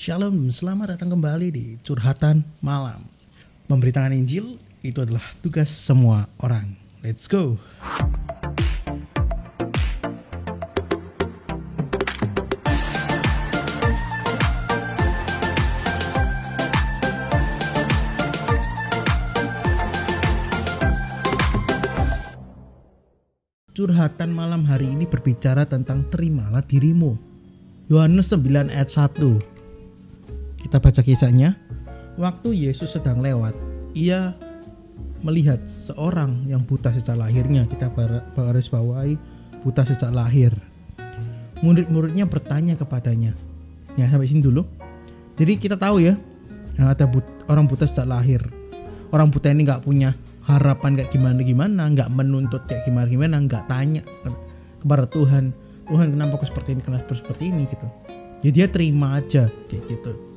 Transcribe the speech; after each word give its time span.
Shalom, 0.00 0.48
selamat 0.48 0.96
datang 0.96 1.12
kembali 1.12 1.52
di 1.52 1.76
Curhatan 1.84 2.40
Malam. 2.64 3.04
Memberitakan 3.68 4.16
Injil 4.16 4.56
itu 4.80 4.96
adalah 4.96 5.20
tugas 5.44 5.68
semua 5.68 6.24
orang. 6.40 6.72
Let's 7.04 7.28
go. 7.28 7.60
Curhatan 23.76 24.32
malam 24.32 24.64
hari 24.64 24.96
ini 24.96 25.04
berbicara 25.04 25.68
tentang 25.68 26.08
terimalah 26.08 26.64
dirimu. 26.64 27.20
Yohanes 27.92 28.32
9 28.32 28.72
ayat 28.72 28.88
1. 28.88 29.59
Kita 30.70 30.78
baca 30.78 31.02
kisahnya. 31.02 31.58
Waktu 32.14 32.54
Yesus 32.54 32.94
sedang 32.94 33.18
lewat, 33.18 33.58
ia 33.90 34.38
melihat 35.18 35.66
seorang 35.66 36.46
yang 36.46 36.62
buta 36.62 36.94
sejak 36.94 37.18
lahirnya. 37.18 37.66
Kita 37.66 37.90
harus 38.38 38.70
bawahi 38.70 39.18
buta 39.66 39.82
sejak 39.82 40.14
lahir. 40.14 40.54
Murid-muridnya 41.58 42.30
bertanya 42.30 42.78
kepadanya. 42.78 43.34
Ya 43.98 44.06
sampai 44.06 44.30
sini 44.30 44.46
dulu. 44.46 44.62
Jadi 45.34 45.58
kita 45.58 45.74
tahu 45.74 46.06
ya, 46.06 46.14
ada 46.78 47.02
but 47.02 47.26
orang 47.50 47.66
buta 47.66 47.90
sejak 47.90 48.06
lahir. 48.06 48.38
Orang 49.10 49.34
buta 49.34 49.50
ini 49.50 49.66
nggak 49.66 49.82
punya 49.82 50.14
harapan 50.46 51.02
kayak 51.02 51.10
gimana 51.10 51.42
gimana 51.42 51.82
nggak 51.90 52.14
menuntut 52.14 52.62
kayak 52.70 52.86
gimana 52.86 53.10
gimana 53.10 53.42
nggak 53.42 53.66
tanya 53.66 54.06
kepada 54.82 55.10
Tuhan 55.10 55.50
Tuhan 55.90 56.06
kenapa 56.14 56.38
aku 56.38 56.46
seperti 56.46 56.78
ini 56.78 56.82
kenapa 56.86 57.10
aku 57.10 57.18
seperti 57.18 57.50
ini 57.54 57.66
gitu 57.70 57.86
jadi 58.42 58.50
dia 58.54 58.66
terima 58.66 59.18
aja 59.18 59.46
kayak 59.70 59.84
gitu 59.86 60.29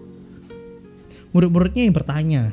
murid-muridnya 1.34 1.84
yang 1.90 1.96
bertanya 1.96 2.44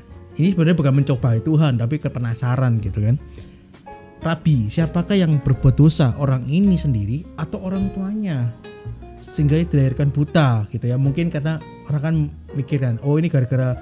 ini 0.41 0.57
sebenarnya 0.57 0.77
bukan 0.77 0.95
mencoba 1.05 1.37
Tuhan 1.39 1.79
tapi 1.79 2.01
kepenasaran 2.01 2.81
gitu 2.81 3.01
kan 3.05 3.17
Rabi, 4.21 4.69
siapakah 4.69 5.17
yang 5.17 5.41
berbuat 5.41 5.81
dosa? 5.81 6.13
Orang 6.21 6.45
ini 6.45 6.77
sendiri 6.77 7.25
atau 7.41 7.57
orang 7.65 7.89
tuanya? 7.97 8.53
Sehingga 9.25 9.57
dilahirkan 9.65 10.13
buta 10.13 10.69
gitu 10.69 10.93
ya. 10.93 11.01
Mungkin 11.01 11.33
kata 11.33 11.57
orang 11.89 12.03
kan 12.05 12.15
mikirkan, 12.53 13.01
oh 13.01 13.17
ini 13.17 13.33
gara-gara 13.33 13.73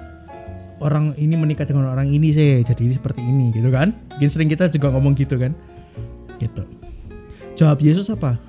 orang 0.79 1.15
ini 1.19 1.35
menikah 1.35 1.67
dengan 1.67 1.91
orang 1.91 2.07
ini 2.07 2.31
sih 2.31 2.63
jadi 2.63 2.81
ini 2.81 2.95
seperti 2.95 3.21
ini 3.23 3.51
gitu 3.51 3.69
kan 3.69 3.91
mungkin 4.15 4.29
sering 4.31 4.49
kita 4.49 4.71
juga 4.71 4.91
ngomong 4.95 5.13
gitu 5.15 5.35
kan 5.35 5.51
gitu 6.39 6.63
jawab 7.55 7.83
Yesus 7.83 8.07
apa 8.07 8.39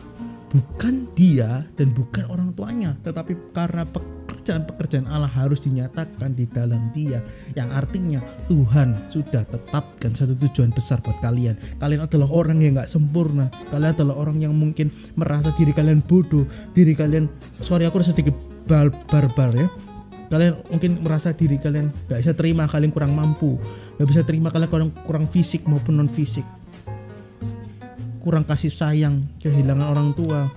bukan 0.50 1.10
dia 1.14 1.66
dan 1.74 1.90
bukan 1.90 2.26
orang 2.30 2.54
tuanya 2.54 2.94
tetapi 3.02 3.34
karena 3.50 3.86
pekerjaan-pekerjaan 4.40 5.06
Allah 5.12 5.28
harus 5.28 5.60
dinyatakan 5.68 6.32
di 6.32 6.48
dalam 6.48 6.88
dia. 6.96 7.20
Yang 7.52 7.68
artinya 7.76 8.20
Tuhan 8.48 8.96
sudah 9.12 9.44
tetapkan 9.44 10.16
satu 10.16 10.32
tujuan 10.40 10.72
besar 10.72 11.04
buat 11.04 11.20
kalian. 11.20 11.60
Kalian 11.76 12.08
adalah 12.08 12.28
orang 12.32 12.64
yang 12.64 12.80
gak 12.80 12.88
sempurna. 12.88 13.52
Kalian 13.68 13.92
adalah 13.92 14.16
orang 14.16 14.40
yang 14.40 14.56
mungkin 14.56 14.88
merasa 15.12 15.52
diri 15.52 15.76
kalian 15.76 16.00
bodoh. 16.00 16.48
Diri 16.72 16.96
kalian 16.96 17.28
sorry 17.60 17.84
aku 17.84 18.00
udah 18.00 18.08
sedikit 18.08 18.34
barbar 19.12 19.52
ya. 19.52 19.68
Kalian 20.32 20.56
mungkin 20.72 21.04
merasa 21.04 21.36
diri 21.36 21.60
kalian 21.60 21.92
gak 22.08 22.24
bisa 22.24 22.32
terima 22.32 22.64
kalian 22.64 22.90
kurang 22.96 23.12
mampu. 23.12 23.60
Gak 24.00 24.08
bisa 24.08 24.24
terima 24.24 24.48
kalian 24.48 24.70
kurang 24.72 24.90
kurang 25.04 25.26
fisik 25.28 25.68
maupun 25.68 26.00
non 26.00 26.08
fisik 26.08 26.48
kurang 28.20 28.44
kasih 28.44 28.68
sayang 28.68 29.24
kehilangan 29.40 29.96
orang 29.96 30.12
tua 30.12 30.52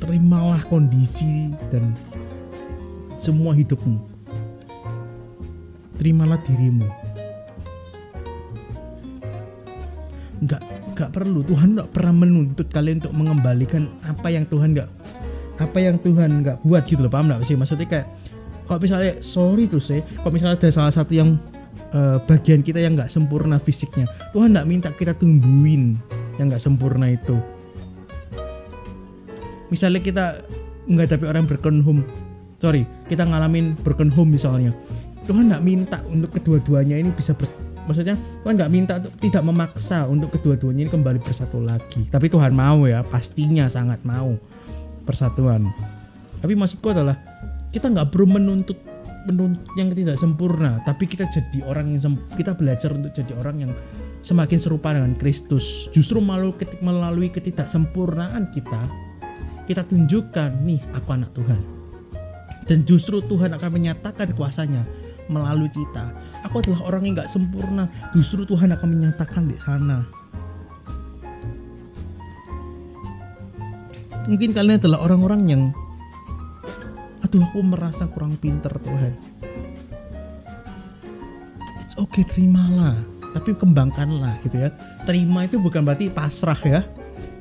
terimalah 0.00 0.62
kondisi 0.68 1.52
dan 1.72 1.96
semua 3.16 3.56
hidupmu. 3.56 3.96
Terimalah 5.96 6.40
dirimu. 6.44 6.86
Nggak 10.44 10.62
nggak 10.92 11.10
perlu. 11.12 11.40
Tuhan 11.44 11.76
nggak 11.76 11.90
pernah 11.92 12.14
menuntut 12.14 12.68
kalian 12.68 13.00
untuk 13.00 13.14
mengembalikan 13.16 13.88
apa 14.04 14.28
yang 14.28 14.44
Tuhan 14.44 14.76
nggak 14.76 14.90
apa 15.56 15.78
yang 15.80 15.96
Tuhan 15.96 16.44
nggak 16.44 16.56
buat 16.60 16.84
gitu 16.84 17.00
loh. 17.00 17.12
Paham 17.12 17.32
nggak 17.32 17.48
sih? 17.48 17.56
Maksudnya 17.56 17.88
kayak 17.88 18.06
kalau 18.68 18.78
misalnya 18.82 19.12
sorry 19.24 19.64
tuh 19.70 19.80
sih 19.80 20.04
kalau 20.20 20.32
misalnya 20.34 20.60
ada 20.60 20.68
salah 20.68 20.92
satu 20.92 21.16
yang 21.16 21.40
uh, 21.96 22.20
bagian 22.28 22.60
kita 22.60 22.84
yang 22.84 22.92
nggak 22.92 23.08
sempurna 23.08 23.56
fisiknya. 23.56 24.04
Tuhan 24.36 24.52
nggak 24.52 24.68
minta 24.68 24.88
kita 24.92 25.16
tumbuhin 25.16 25.96
yang 26.36 26.52
nggak 26.52 26.60
sempurna 26.60 27.08
itu 27.08 27.55
misalnya 29.72 30.00
kita 30.02 30.24
nggak 30.86 31.06
tapi 31.18 31.24
orang 31.26 31.44
broken 31.44 31.82
home 31.82 32.02
sorry 32.62 32.86
kita 33.10 33.26
ngalamin 33.26 33.74
broken 33.82 34.08
home 34.08 34.34
misalnya 34.34 34.70
Tuhan 35.26 35.50
nggak 35.50 35.64
minta 35.66 35.98
untuk 36.06 36.30
kedua-duanya 36.38 37.02
ini 37.02 37.10
bisa 37.10 37.34
ber, 37.34 37.50
maksudnya 37.90 38.14
Tuhan 38.46 38.54
nggak 38.54 38.72
minta 38.72 38.92
untuk 39.02 39.14
tidak 39.18 39.42
memaksa 39.42 40.06
untuk 40.06 40.30
kedua-duanya 40.38 40.86
ini 40.86 40.90
kembali 40.90 41.18
bersatu 41.18 41.58
lagi. 41.58 42.06
Tapi 42.06 42.30
Tuhan 42.30 42.54
mau 42.54 42.86
ya 42.86 43.02
pastinya 43.02 43.66
sangat 43.66 44.06
mau 44.06 44.38
persatuan. 45.02 45.66
Tapi 46.38 46.54
maksudku 46.54 46.94
adalah 46.94 47.18
kita 47.74 47.90
nggak 47.90 48.14
perlu 48.14 48.38
menuntut 48.38 48.78
menuntut 49.26 49.66
yang 49.74 49.90
tidak 49.90 50.22
sempurna 50.22 50.78
tapi 50.86 51.10
kita 51.10 51.26
jadi 51.26 51.66
orang 51.66 51.98
yang 51.98 52.14
kita 52.38 52.54
belajar 52.54 52.94
untuk 52.94 53.10
jadi 53.10 53.34
orang 53.34 53.66
yang 53.66 53.72
semakin 54.22 54.58
serupa 54.62 54.94
dengan 54.94 55.18
Kristus. 55.18 55.90
Justru 55.90 56.22
melalui, 56.22 56.54
melalui 56.78 57.28
ketidaksempurnaan 57.34 58.54
kita 58.54 59.05
kita 59.66 59.82
tunjukkan 59.82 60.62
nih 60.62 60.80
aku 60.94 61.08
anak 61.10 61.34
Tuhan. 61.34 61.60
Dan 62.66 62.82
justru 62.86 63.18
Tuhan 63.22 63.54
akan 63.54 63.70
menyatakan 63.70 64.30
kuasanya 64.34 64.82
melalui 65.26 65.70
kita. 65.70 66.10
Aku 66.46 66.62
adalah 66.62 66.86
orang 66.86 67.02
yang 67.06 67.14
nggak 67.18 67.30
sempurna. 67.30 67.90
Justru 68.14 68.46
Tuhan 68.46 68.74
akan 68.74 68.88
menyatakan 68.90 69.50
di 69.50 69.58
sana. 69.58 70.06
Mungkin 74.26 74.50
kalian 74.50 74.82
adalah 74.82 75.06
orang-orang 75.06 75.42
yang 75.46 75.62
aduh 77.22 77.42
aku 77.42 77.62
merasa 77.62 78.10
kurang 78.10 78.34
pinter 78.38 78.74
Tuhan. 78.82 79.14
It's 81.82 81.94
okay 81.98 82.26
terimalah. 82.26 82.98
Tapi 83.34 83.54
kembangkanlah 83.54 84.42
gitu 84.42 84.66
ya. 84.66 84.74
Terima 85.06 85.46
itu 85.46 85.62
bukan 85.62 85.86
berarti 85.86 86.10
pasrah 86.10 86.58
ya 86.66 86.82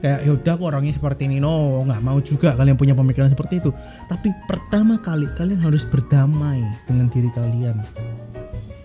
kayak 0.05 0.21
yaudah 0.21 0.53
aku 0.53 0.69
orangnya 0.69 0.93
seperti 0.93 1.25
ini 1.25 1.41
no 1.41 1.81
nggak 1.81 2.01
mau 2.05 2.21
juga 2.21 2.53
kalian 2.53 2.77
punya 2.77 2.93
pemikiran 2.93 3.33
seperti 3.33 3.57
itu 3.57 3.73
tapi 4.05 4.29
pertama 4.45 5.01
kali 5.01 5.25
kalian 5.33 5.65
harus 5.65 5.81
berdamai 5.81 6.61
dengan 6.85 7.09
diri 7.09 7.33
kalian 7.33 7.81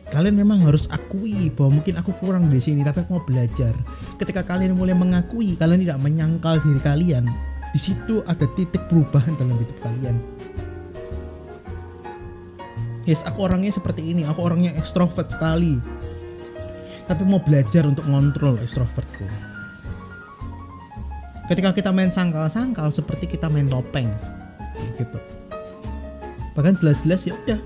kalian 0.09 0.33
memang 0.33 0.65
harus 0.65 0.89
akui 0.89 1.53
bahwa 1.53 1.77
mungkin 1.77 2.01
aku 2.01 2.17
kurang 2.25 2.49
di 2.49 2.57
sini 2.57 2.81
tapi 2.81 3.05
aku 3.05 3.21
mau 3.21 3.25
belajar 3.29 3.77
ketika 4.17 4.49
kalian 4.49 4.73
mulai 4.73 4.97
mengakui 4.97 5.61
kalian 5.61 5.85
tidak 5.85 6.01
menyangkal 6.01 6.57
diri 6.65 6.81
kalian 6.81 7.29
di 7.71 7.79
situ 7.79 8.25
ada 8.25 8.49
titik 8.57 8.83
perubahan 8.91 9.39
dalam 9.39 9.55
hidup 9.55 9.79
kalian. 9.79 10.19
Yes, 13.07 13.23
aku 13.23 13.47
orangnya 13.47 13.71
seperti 13.71 14.11
ini. 14.11 14.27
Aku 14.27 14.43
orangnya 14.43 14.75
ekstrovert 14.75 15.31
sekali. 15.31 15.79
Tapi 17.07 17.23
mau 17.23 17.39
belajar 17.43 17.87
untuk 17.87 18.07
ngontrol 18.11 18.59
ekstrovertku. 18.59 19.50
Ketika 21.51 21.75
kita 21.75 21.91
main 21.91 22.15
sangkal-sangkal 22.15 22.95
seperti 22.95 23.27
kita 23.27 23.51
main 23.51 23.67
topeng. 23.67 24.07
gitu. 24.95 25.19
Bahkan 26.55 26.79
jelas-jelas 26.79 27.27
ya 27.27 27.35
udah. 27.35 27.59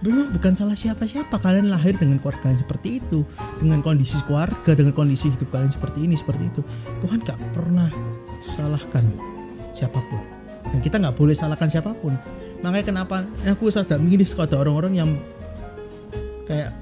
Memang 0.00 0.32
bukan 0.32 0.56
salah 0.56 0.72
siapa-siapa. 0.72 1.36
Kalian 1.36 1.68
lahir 1.68 1.92
dengan 2.00 2.16
keluarga 2.16 2.48
yang 2.48 2.64
seperti 2.64 3.04
itu. 3.04 3.28
Dengan 3.60 3.84
kondisi 3.84 4.16
keluarga 4.24 4.72
dengan 4.72 4.96
kondisi 4.96 5.28
hidup 5.28 5.52
kalian 5.52 5.68
seperti 5.68 6.08
ini 6.08 6.16
seperti 6.16 6.48
itu. 6.48 6.64
Tuhan 7.04 7.20
gak 7.20 7.36
pernah 7.52 7.92
salahkan 8.56 9.04
siapa 9.76 10.00
pun. 10.00 10.24
Dan 10.72 10.80
kita 10.80 10.96
nggak 10.96 11.16
boleh 11.20 11.36
salahkan 11.36 11.68
siapa 11.68 11.92
pun. 11.92 12.16
Makanya 12.64 12.86
kenapa 12.88 13.28
aku 13.44 13.68
sadar 13.68 14.00
miris 14.00 14.32
kalau 14.32 14.48
ada 14.48 14.56
orang-orang 14.64 14.94
yang 14.96 15.10
kayak 16.48 16.72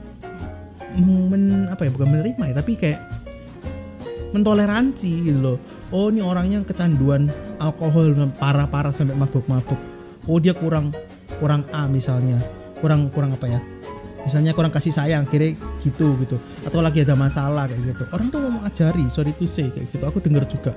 men, 0.99 1.67
apa 1.71 1.87
ya 1.87 1.91
bukan 1.93 2.09
menerima 2.09 2.45
ya 2.51 2.55
tapi 2.57 2.73
kayak 2.75 2.99
mentoleransi 4.33 5.13
gitu 5.25 5.41
loh. 5.41 5.59
Oh 5.89 6.13
ini 6.13 6.21
orangnya 6.21 6.61
kecanduan 6.65 7.33
alkohol 7.57 8.13
parah-parah 8.37 8.93
sampai 8.93 9.17
mabuk-mabuk. 9.17 9.79
Oh 10.29 10.37
dia 10.37 10.53
kurang 10.53 10.93
kurang 11.41 11.65
A 11.73 11.89
misalnya. 11.89 12.41
Kurang 12.79 13.09
kurang 13.11 13.35
apa 13.35 13.49
ya? 13.49 13.61
Misalnya 14.23 14.53
kurang 14.53 14.69
kasih 14.69 14.93
sayang 14.93 15.25
kira 15.25 15.57
gitu 15.81 16.19
gitu. 16.21 16.37
Atau 16.67 16.85
lagi 16.85 17.01
ada 17.01 17.17
masalah 17.17 17.65
kayak 17.65 17.97
gitu. 17.97 18.05
Orang 18.13 18.29
tuh 18.29 18.45
mau 18.45 18.61
mengajari 18.61 19.09
sorry 19.09 19.33
to 19.33 19.49
say 19.49 19.73
kayak 19.73 19.89
gitu. 19.89 20.05
Aku 20.05 20.21
dengar 20.21 20.45
juga. 20.45 20.77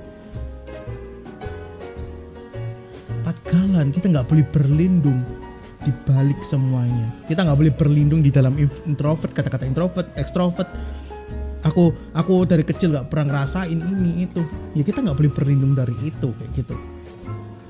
Pagalan 3.22 3.92
kita 3.92 4.08
nggak 4.08 4.26
boleh 4.26 4.46
berlindung 4.48 5.20
di 5.82 5.92
balik 6.08 6.40
semuanya. 6.46 7.12
Kita 7.28 7.44
nggak 7.44 7.58
boleh 7.58 7.74
berlindung 7.74 8.24
di 8.24 8.32
dalam 8.32 8.56
introvert 8.56 9.34
kata-kata 9.34 9.68
introvert 9.68 10.08
extrovert 10.16 10.70
aku 11.62 11.94
aku 12.12 12.44
dari 12.44 12.66
kecil 12.66 12.92
nggak 12.94 13.08
pernah 13.08 13.42
ngerasain 13.42 13.78
ini 13.78 14.26
itu. 14.26 14.42
Ya 14.76 14.82
kita 14.82 15.00
nggak 15.00 15.16
boleh 15.16 15.32
berlindung 15.32 15.72
dari 15.74 15.94
itu 16.02 16.28
kayak 16.34 16.50
gitu. 16.58 16.76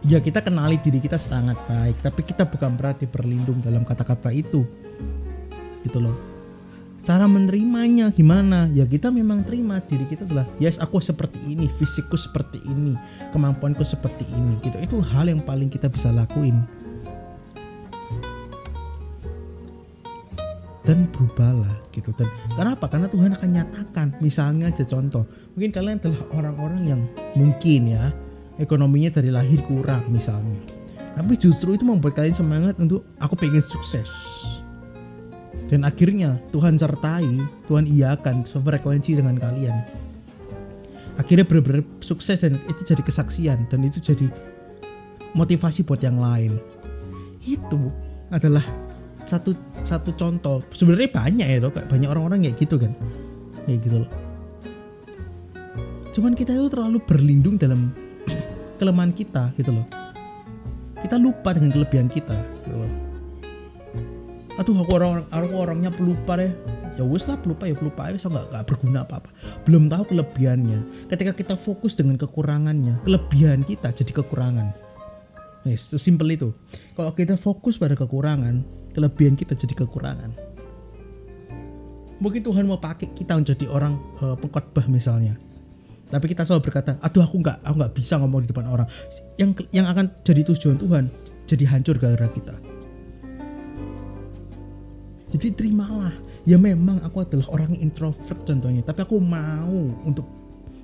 Ya 0.03 0.19
kita 0.19 0.43
kenali 0.43 0.83
diri 0.83 0.99
kita 0.99 1.21
sangat 1.21 1.55
baik 1.71 2.03
tapi 2.03 2.27
kita 2.27 2.49
bukan 2.49 2.75
berarti 2.75 3.07
berlindung 3.07 3.63
dalam 3.63 3.87
kata-kata 3.87 4.35
itu. 4.35 4.67
Gitu 5.85 5.99
loh. 6.01 6.17
Cara 7.03 7.27
menerimanya 7.27 8.15
gimana? 8.15 8.71
Ya 8.71 8.87
kita 8.87 9.11
memang 9.11 9.43
terima 9.43 9.83
diri 9.83 10.07
kita 10.07 10.23
adalah 10.23 10.47
yes 10.63 10.79
aku 10.79 11.03
seperti 11.03 11.39
ini 11.51 11.67
fisikku 11.67 12.15
seperti 12.15 12.63
ini 12.67 12.95
kemampuanku 13.31 13.83
seperti 13.83 14.27
ini. 14.31 14.59
Gitu. 14.63 14.79
Itu 14.83 14.97
hal 15.03 15.31
yang 15.31 15.43
paling 15.43 15.71
kita 15.71 15.87
bisa 15.87 16.11
lakuin 16.11 16.82
dan 20.93 21.09
berubahlah 21.09 21.73
gitu. 21.97 22.13
Dan 22.13 22.29
kenapa? 22.53 22.85
Karena 22.85 23.09
Tuhan 23.09 23.33
akan 23.33 23.49
nyatakan 23.49 24.07
misalnya 24.21 24.69
aja 24.69 24.85
contoh 24.85 25.25
mungkin 25.57 25.73
kalian 25.73 25.97
adalah 25.97 26.21
orang-orang 26.37 26.83
yang 26.85 27.01
mungkin 27.33 27.97
ya 27.97 28.13
ekonominya 28.61 29.17
dari 29.17 29.33
lahir 29.33 29.65
kurang 29.65 30.05
misalnya. 30.13 30.61
Tapi 31.17 31.41
justru 31.41 31.81
itu 31.81 31.89
membuat 31.89 32.21
kalian 32.21 32.37
semangat 32.37 32.77
untuk 32.77 33.09
aku 33.17 33.41
pengen 33.41 33.65
sukses. 33.65 34.13
Dan 35.73 35.89
akhirnya 35.89 36.37
Tuhan 36.53 36.77
sertai 36.77 37.41
Tuhan 37.65 37.89
iakan 37.89 38.45
sefrekuensi 38.45 39.17
dengan 39.17 39.41
kalian. 39.41 39.77
Akhirnya 41.17 41.49
benar-benar 41.49 41.89
sukses 42.05 42.45
dan 42.45 42.61
itu 42.69 42.85
jadi 42.85 43.01
kesaksian 43.01 43.65
dan 43.73 43.81
itu 43.81 43.97
jadi 43.97 44.29
motivasi 45.33 45.89
buat 45.89 46.05
yang 46.05 46.21
lain. 46.21 46.61
Itu 47.41 47.89
adalah 48.29 48.65
satu 49.25 49.55
satu 49.83 50.11
contoh. 50.15 50.63
Sebenarnya 50.75 51.11
banyak 51.11 51.47
ya 51.47 51.59
dok. 51.63 51.79
Banyak 51.87 52.09
orang-orang 52.11 52.47
kayak 52.47 52.57
gitu 52.59 52.77
kan? 52.79 52.93
Kayak 53.67 53.81
gitu 53.87 53.97
loh. 54.05 54.11
Cuman 56.13 56.37
kita 56.37 56.53
itu 56.53 56.69
terlalu 56.69 56.99
berlindung 57.01 57.57
dalam 57.57 57.91
kelemahan 58.79 59.13
kita 59.17 59.55
gitu 59.57 59.73
loh. 59.73 59.87
Kita 61.01 61.19
lupa 61.19 61.57
dengan 61.57 61.73
kelebihan 61.73 62.07
kita 62.07 62.37
gitu 62.63 62.77
loh. 62.77 62.93
Aduh 64.61 64.77
aku 64.85 64.93
orang 65.01 65.25
aku 65.33 65.55
orangnya 65.57 65.91
pelupa 65.91 66.37
deh. 66.37 66.53
Ya 66.93 67.09
wes 67.09 67.25
lah 67.25 67.41
pelupa 67.41 67.65
ya 67.65 67.73
pelupa 67.73 68.13
aja. 68.13 68.21
Nggak 68.21 68.53
nggak 68.53 68.65
berguna 68.69 69.09
apa 69.09 69.25
apa 69.25 69.31
belum 69.65 69.89
tahu 69.89 70.13
kelebihannya. 70.13 71.09
Ketika 71.09 71.33
kita 71.33 71.55
fokus 71.57 71.97
dengan 71.97 72.21
kekurangannya 72.21 73.01
kelebihan 73.09 73.65
kita 73.65 73.97
jadi 73.97 74.13
kekurangan. 74.13 74.93
Yes, 75.63 75.95
sesimpel 75.95 76.35
itu. 76.35 76.51
Kalau 76.99 77.15
kita 77.15 77.39
fokus 77.39 77.79
pada 77.79 77.95
kekurangan, 77.95 78.67
kelebihan 78.93 79.35
kita 79.35 79.57
jadi 79.57 79.73
kekurangan. 79.73 80.31
Mungkin 82.23 82.41
Tuhan 82.47 82.71
mau 82.71 82.79
pakai 82.79 83.11
kita 83.11 83.35
menjadi 83.35 83.67
orang 83.67 83.99
uh, 84.23 84.39
pengkhotbah 84.39 84.87
misalnya. 84.87 85.35
Tapi 86.13 86.29
kita 86.29 86.45
selalu 86.45 86.69
berkata, 86.69 87.01
aduh 87.01 87.25
aku 87.25 87.41
nggak, 87.41 87.65
aku 87.65 87.75
nggak 87.83 87.95
bisa 87.97 88.21
ngomong 88.21 88.45
di 88.45 88.49
depan 88.53 88.69
orang. 88.69 88.87
Yang 89.41 89.65
yang 89.73 89.89
akan 89.89 90.13
jadi 90.23 90.45
tujuan 90.45 90.77
Tuhan 90.77 91.05
jadi 91.49 91.65
hancur 91.73 91.97
gara-gara 91.97 92.29
kita. 92.29 92.55
Jadi 95.33 95.47
terimalah. 95.57 96.13
Ya 96.45 96.61
memang 96.61 97.01
aku 97.01 97.25
adalah 97.25 97.49
orang 97.49 97.73
introvert 97.81 98.45
contohnya, 98.45 98.85
tapi 98.85 99.07
aku 99.07 99.17
mau 99.23 99.73
untuk 100.05 100.42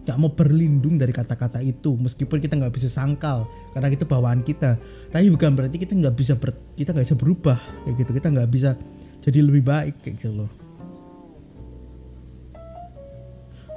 gak 0.09 0.17
mau 0.17 0.33
berlindung 0.33 0.97
dari 0.97 1.13
kata-kata 1.13 1.61
itu 1.61 1.93
meskipun 2.01 2.41
kita 2.41 2.57
nggak 2.57 2.73
bisa 2.73 2.89
sangkal 2.89 3.45
karena 3.77 3.93
itu 3.93 4.09
bawaan 4.09 4.41
kita. 4.41 4.81
Tapi 5.13 5.29
bukan 5.29 5.53
berarti 5.53 5.77
kita 5.77 5.93
nggak 5.93 6.17
bisa 6.17 6.33
ber, 6.41 6.57
kita 6.73 6.97
nggak 6.97 7.13
bisa 7.13 7.19
berubah 7.21 7.61
kayak 7.85 7.95
gitu. 8.01 8.11
Kita 8.17 8.33
nggak 8.33 8.49
bisa 8.49 8.73
jadi 9.21 9.45
lebih 9.45 9.69
baik 9.69 10.01
kayak 10.01 10.17
gitu 10.17 10.33
loh. 10.33 10.51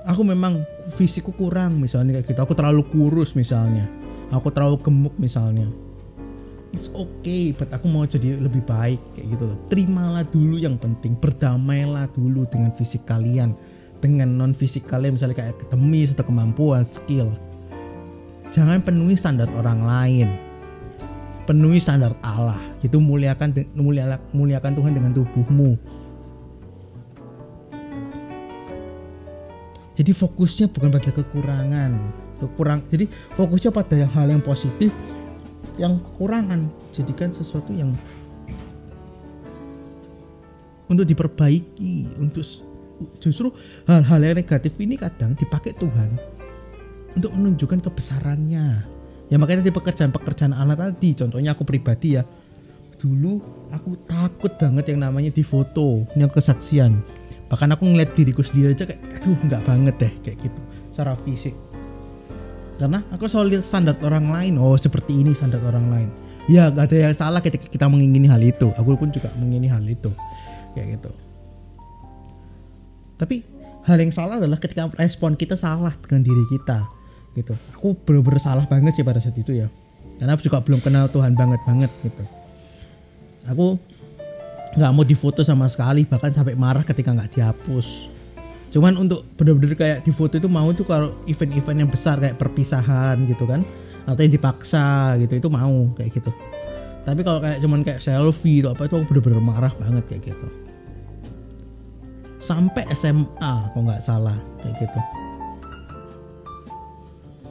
Aku 0.08 0.24
memang 0.24 0.64
fisikku 0.96 1.36
kurang 1.36 1.84
misalnya 1.84 2.24
kayak 2.24 2.32
gitu. 2.32 2.40
Aku 2.48 2.56
terlalu 2.56 2.88
kurus 2.88 3.36
misalnya. 3.36 3.92
Aku 4.32 4.56
terlalu 4.56 4.80
gemuk 4.80 5.20
misalnya. 5.20 5.68
It's 6.72 6.88
okay 6.96 7.52
but 7.52 7.68
aku 7.76 7.92
mau 7.92 8.08
jadi 8.08 8.40
lebih 8.40 8.64
baik 8.64 9.20
kayak 9.20 9.36
gitu 9.36 9.52
loh. 9.52 9.60
Terimalah 9.68 10.24
dulu 10.24 10.56
yang 10.56 10.80
penting 10.80 11.20
berdamailah 11.20 12.08
dulu 12.16 12.48
dengan 12.48 12.72
fisik 12.72 13.04
kalian 13.04 13.52
dengan 14.02 14.34
non 14.34 14.58
fisik 14.58 14.90
kalian 14.90 15.16
misalnya 15.16 15.38
kayak 15.38 15.54
akademis 15.56 16.12
atau 16.18 16.26
kemampuan 16.26 16.82
skill. 16.82 17.30
Jangan 18.52 18.84
penuhi 18.84 19.16
standar 19.16 19.48
orang 19.54 19.80
lain. 19.86 20.28
Penuhi 21.48 21.80
standar 21.80 22.18
Allah. 22.20 22.60
Itu 22.84 23.00
muliakan 23.00 23.56
muliakan, 24.34 24.72
Tuhan 24.76 24.92
dengan 24.92 25.14
tubuhmu. 25.16 25.78
Jadi 29.96 30.12
fokusnya 30.18 30.68
bukan 30.74 30.90
pada 30.90 31.10
kekurangan. 31.14 31.92
Kekurang 32.42 32.82
jadi 32.90 33.06
fokusnya 33.38 33.70
pada 33.70 34.02
hal 34.18 34.34
yang 34.34 34.42
positif 34.42 34.90
yang 35.78 36.02
kekurangan. 36.02 36.68
Jadikan 36.92 37.30
sesuatu 37.30 37.70
yang 37.70 37.94
untuk 40.92 41.08
diperbaiki 41.08 42.20
untuk 42.20 42.44
justru 43.20 43.52
hal-hal 43.88 44.20
yang 44.22 44.38
negatif 44.38 44.74
ini 44.80 44.98
kadang 44.98 45.34
dipakai 45.38 45.74
Tuhan 45.78 46.20
untuk 47.16 47.32
menunjukkan 47.36 47.80
kebesarannya. 47.84 48.68
Ya 49.32 49.36
makanya 49.40 49.64
di 49.64 49.72
pekerjaan-pekerjaan 49.72 50.52
Allah 50.52 50.76
tadi 50.76 51.16
contohnya 51.16 51.56
aku 51.56 51.64
pribadi 51.64 52.20
ya. 52.20 52.24
Dulu 53.00 53.40
aku 53.74 53.98
takut 54.06 54.54
banget 54.60 54.94
yang 54.94 55.08
namanya 55.08 55.32
di 55.32 55.42
foto 55.42 56.06
yang 56.14 56.30
kesaksian. 56.30 57.00
Bahkan 57.48 57.70
aku 57.76 57.84
ngeliat 57.88 58.16
diriku 58.16 58.44
sendiri 58.44 58.76
aja 58.76 58.88
kayak 58.88 59.02
aduh 59.20 59.40
nggak 59.48 59.62
banget 59.64 59.96
deh 60.00 60.14
kayak 60.24 60.38
gitu 60.48 60.62
secara 60.92 61.16
fisik. 61.16 61.56
Karena 62.80 63.06
aku 63.14 63.30
selalu 63.30 63.58
lihat 63.58 63.64
standar 63.66 63.96
orang 64.02 64.28
lain 64.30 64.54
oh 64.58 64.76
seperti 64.76 65.22
ini 65.22 65.32
standar 65.32 65.64
orang 65.64 65.88
lain. 65.90 66.10
Ya 66.50 66.74
gak 66.74 66.90
ada 66.90 66.98
yang 66.98 67.16
salah 67.16 67.40
ketika 67.40 67.70
kita 67.70 67.86
mengingini 67.86 68.26
hal 68.26 68.42
itu. 68.42 68.74
Aku 68.74 68.98
pun 68.98 69.14
juga 69.14 69.30
mengingini 69.38 69.70
hal 69.70 69.86
itu 69.86 70.10
kayak 70.76 71.00
gitu 71.00 71.12
tapi 73.22 73.46
hal 73.86 74.02
yang 74.02 74.10
salah 74.10 74.42
adalah 74.42 74.58
ketika 74.58 74.90
respon 74.98 75.38
kita 75.38 75.54
salah 75.54 75.94
dengan 76.02 76.26
diri 76.26 76.42
kita 76.50 76.90
gitu. 77.38 77.54
Aku 77.78 77.94
bener-bener 77.94 78.42
salah 78.42 78.66
banget 78.66 78.98
sih 78.98 79.06
pada 79.06 79.22
saat 79.22 79.38
itu 79.38 79.54
ya. 79.54 79.70
Karena 80.18 80.34
aku 80.34 80.42
juga 80.42 80.58
belum 80.66 80.82
kenal 80.82 81.06
Tuhan 81.14 81.38
banget 81.38 81.62
banget 81.62 81.92
gitu. 82.02 82.24
Aku 83.46 83.78
nggak 84.74 84.92
mau 84.96 85.06
difoto 85.06 85.46
sama 85.46 85.70
sekali 85.70 86.08
bahkan 86.10 86.34
sampai 86.34 86.58
marah 86.58 86.82
ketika 86.82 87.14
nggak 87.14 87.38
dihapus. 87.38 88.10
Cuman 88.74 88.98
untuk 88.98 89.28
bener-bener 89.38 89.78
kayak 89.78 90.02
di 90.02 90.10
foto 90.10 90.42
itu 90.42 90.50
mau 90.50 90.74
tuh 90.74 90.90
kalau 90.90 91.22
event-event 91.30 91.86
yang 91.86 91.92
besar 91.92 92.18
kayak 92.18 92.42
perpisahan 92.42 93.22
gitu 93.30 93.46
kan 93.46 93.62
atau 94.10 94.22
yang 94.26 94.34
dipaksa 94.34 95.14
gitu 95.22 95.38
itu 95.38 95.50
mau 95.54 95.94
kayak 95.94 96.10
gitu. 96.10 96.34
Tapi 97.02 97.22
kalau 97.22 97.38
kayak 97.42 97.58
cuman 97.62 97.86
kayak 97.86 98.02
selfie 98.02 98.66
atau 98.66 98.74
apa 98.78 98.90
itu 98.90 98.94
aku 98.98 99.06
bener-bener 99.14 99.42
marah 99.42 99.74
banget 99.78 100.06
kayak 100.10 100.34
gitu 100.34 100.61
sampai 102.42 102.90
SMA 102.98 103.54
kok 103.72 103.78
nggak 103.78 104.02
salah 104.02 104.36
kayak 104.60 104.76
gitu. 104.82 105.00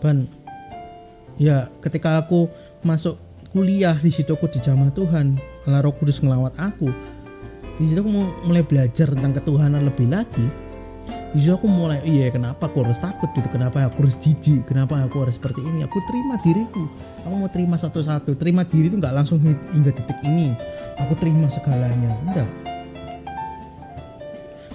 Ban 0.02 0.26
ya 1.38 1.70
ketika 1.80 2.18
aku 2.20 2.50
masuk 2.82 3.16
kuliah 3.54 3.94
di 3.96 4.10
situ 4.10 4.34
aku 4.34 4.50
dijamah 4.50 4.90
Tuhan. 4.92 5.38
Allah 5.64 5.86
Roh 5.86 5.94
Kudus 5.94 6.20
ngelawat 6.20 6.58
aku. 6.58 6.90
Di 7.80 7.88
situ 7.88 8.02
aku 8.02 8.10
mulai 8.44 8.66
belajar 8.66 9.08
tentang 9.14 9.32
ketuhanan 9.38 9.86
lebih 9.86 10.10
lagi. 10.10 10.46
Di 11.30 11.38
situ 11.38 11.54
aku 11.54 11.70
mulai 11.70 12.02
iya 12.02 12.26
kenapa 12.28 12.66
aku 12.66 12.82
harus 12.82 12.98
takut 12.98 13.30
gitu? 13.32 13.46
Kenapa 13.54 13.86
aku 13.86 14.04
harus 14.04 14.18
jijik? 14.18 14.66
Kenapa 14.66 14.98
aku 14.98 15.22
harus 15.22 15.38
seperti 15.38 15.62
ini? 15.62 15.86
Aku 15.86 16.02
terima 16.10 16.34
diriku. 16.42 16.84
Aku 17.22 17.34
mau 17.38 17.48
terima 17.48 17.78
satu-satu. 17.78 18.34
Terima 18.34 18.66
diri 18.66 18.90
itu 18.90 18.98
nggak 18.98 19.14
langsung 19.14 19.38
hingga 19.44 19.94
titik 19.94 20.18
ini. 20.26 20.50
Aku 20.98 21.14
terima 21.16 21.46
segalanya. 21.46 22.10
Enggak 22.26 22.69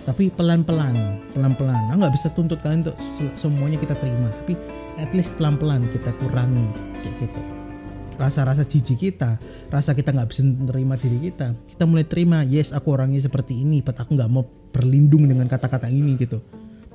tapi 0.05 0.29
pelan-pelan 0.29 1.17
pelan-pelan. 1.33 1.89
Aku 1.89 1.97
nggak 1.97 2.15
bisa 2.15 2.29
tuntut 2.31 2.61
kalian 2.61 2.85
untuk 2.85 2.97
semuanya 3.35 3.81
kita 3.81 3.97
terima. 3.97 4.29
Tapi 4.29 4.53
at 5.01 5.09
least 5.11 5.33
pelan-pelan 5.35 5.89
kita 5.89 6.13
kurangi 6.21 6.69
kayak 7.01 7.25
gitu. 7.25 7.41
Rasa-rasa 8.15 8.63
jijik 8.63 9.11
kita 9.11 9.35
rasa 9.67 9.91
kita 9.91 10.15
nggak 10.15 10.29
bisa 10.31 10.39
menerima 10.45 10.95
diri 10.95 11.17
kita 11.27 11.51
kita 11.67 11.83
mulai 11.83 12.07
terima 12.07 12.47
yes 12.47 12.71
aku 12.71 12.95
orangnya 12.95 13.19
seperti 13.19 13.59
ini 13.59 13.83
but 13.83 13.99
aku 13.99 14.15
nggak 14.15 14.31
mau 14.31 14.47
berlindung 14.71 15.27
dengan 15.27 15.49
kata-kata 15.51 15.91
ini 15.91 16.15
gitu. 16.15 16.39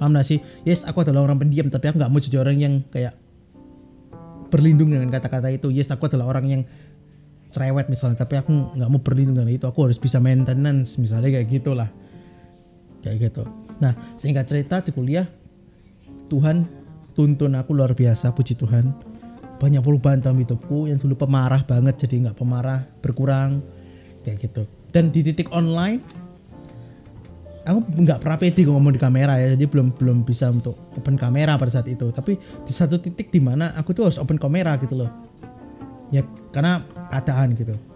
Paham 0.01 0.17
gak 0.17 0.25
sih? 0.25 0.41
Yes 0.65 0.89
aku 0.89 1.05
adalah 1.05 1.29
orang 1.29 1.45
pendiam 1.45 1.69
tapi 1.69 1.93
aku 1.93 2.01
nggak 2.01 2.09
mau 2.09 2.21
jadi 2.25 2.41
orang 2.41 2.57
yang 2.57 2.75
kayak 2.89 3.13
berlindung 4.49 4.89
dengan 4.97 5.13
kata-kata 5.13 5.53
itu. 5.53 5.69
Yes 5.69 5.93
aku 5.93 6.09
adalah 6.09 6.25
orang 6.25 6.47
yang 6.49 6.63
cerewet 7.53 7.93
misalnya 7.93 8.25
tapi 8.25 8.41
aku 8.41 8.81
nggak 8.81 8.89
mau 8.89 9.05
berlindung 9.05 9.45
dengan 9.45 9.53
itu. 9.53 9.69
Aku 9.69 9.85
harus 9.85 10.01
bisa 10.01 10.17
maintenance 10.17 10.97
misalnya 10.97 11.37
kayak 11.37 11.53
gitulah 11.53 11.93
kayak 13.01 13.31
gitu. 13.31 13.45
Nah 13.81 13.97
sehingga 14.21 14.45
cerita 14.45 14.85
di 14.85 14.93
kuliah 14.93 15.27
Tuhan 16.31 16.65
tuntun 17.17 17.53
aku 17.59 17.75
luar 17.75 17.93
biasa 17.93 18.31
puji 18.33 18.55
Tuhan. 18.55 18.95
Banyak 19.61 19.85
perubahan 19.85 20.25
dalam 20.25 20.41
hidupku 20.41 20.89
yang 20.89 20.97
dulu 20.97 21.21
pemarah 21.21 21.61
banget 21.69 22.09
jadi 22.09 22.29
nggak 22.29 22.39
pemarah 22.39 22.81
berkurang 23.05 23.61
kayak 24.25 24.41
gitu. 24.41 24.65
Dan 24.89 25.13
di 25.13 25.21
titik 25.21 25.53
online 25.53 26.01
aku 27.61 27.79
nggak 27.85 28.25
pernah 28.25 28.39
pede 28.41 28.65
ngomong 28.65 28.97
di 28.97 29.01
kamera 29.03 29.37
ya 29.37 29.53
jadi 29.53 29.69
belum 29.69 29.93
belum 30.01 30.25
bisa 30.25 30.49
untuk 30.49 30.81
open 30.97 31.21
kamera 31.21 31.61
pada 31.61 31.69
saat 31.69 31.91
itu. 31.93 32.09
Tapi 32.09 32.41
di 32.41 32.73
satu 32.73 32.97
titik 32.97 33.29
di 33.29 33.41
mana 33.43 33.77
aku 33.77 33.93
tuh 33.93 34.09
harus 34.09 34.17
open 34.17 34.41
kamera 34.41 34.81
gitu 34.81 34.97
loh. 34.97 35.11
Ya 36.09 36.25
karena 36.51 36.81
keadaan 37.13 37.53
gitu 37.53 37.90